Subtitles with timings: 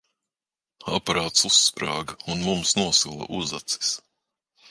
[0.99, 3.93] Aparāts uzsprāga, un mums nosvila uzacis.